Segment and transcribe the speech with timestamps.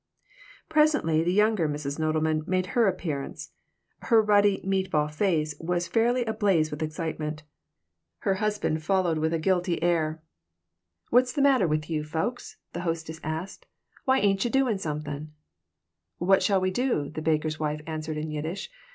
[0.67, 1.99] Presently the younger Mrs.
[1.99, 3.51] Nodelman made her appearance.
[3.99, 7.43] Her ruddy "meat ball" face was fairly ablaze with excitement.
[8.21, 10.19] Her husband followed with a guilty air
[11.11, 13.67] "What's the matter with you folks?" the hostess said.
[14.05, 15.33] "Why ainchye doin' somethin'?"
[16.17, 18.71] "What shall we do?" the baker's wife answered in Yiddish.